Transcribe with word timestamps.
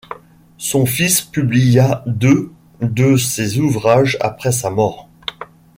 Son 0.57 0.87
fils 0.87 1.21
publia 1.21 2.03
deux 2.07 2.51
de 2.81 3.17
ses 3.17 3.59
ouvrages 3.59 4.17
après 4.19 4.51
sa 4.51 4.71
mort. 4.71 5.07